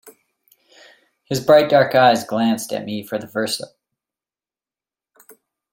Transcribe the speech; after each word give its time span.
His 1.25 1.39
bright 1.45 1.69
dark 1.69 1.93
eyes 1.93 2.23
glanced 2.23 2.73
at 2.73 2.85
me 2.85 3.03
for 3.05 3.19
the 3.19 3.27
first 3.27 3.59
time. 3.59 5.37